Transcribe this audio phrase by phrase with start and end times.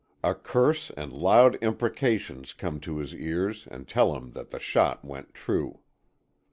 [0.23, 5.05] A curse and loud imprecations come to his ears, and tell him that the shot
[5.05, 5.81] went true.